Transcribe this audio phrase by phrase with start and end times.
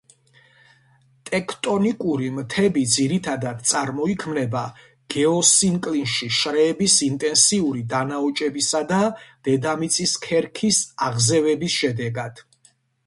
[1.29, 4.63] ტექტონიკური მთები ძირითადად წარმოიქმნება
[5.15, 9.03] გეოსინკლინში შრეების ინტენსიური დანაოჭებისა და
[9.49, 12.43] დედამიწის ქერქის აზევების შედეგად.